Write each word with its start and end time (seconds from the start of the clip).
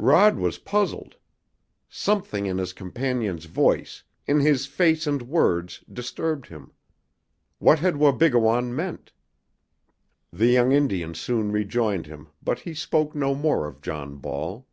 Rod 0.00 0.38
was 0.38 0.56
puzzled. 0.56 1.16
Something 1.86 2.46
in 2.46 2.56
his 2.56 2.72
companion's 2.72 3.44
voice, 3.44 4.02
in 4.26 4.40
his 4.40 4.64
face 4.64 5.06
and 5.06 5.20
words, 5.20 5.84
disturbed 5.92 6.46
him. 6.48 6.72
What 7.58 7.80
had 7.80 7.98
Wabigoon 7.98 8.74
meant? 8.74 9.12
The 10.32 10.46
young 10.46 10.72
Indian 10.72 11.12
soon 11.12 11.52
rejoined 11.52 12.06
him, 12.06 12.28
but 12.42 12.60
he 12.60 12.72
spoke 12.72 13.14
no 13.14 13.34
more 13.34 13.66
of 13.68 13.82
John 13.82 14.16
Ball. 14.16 14.66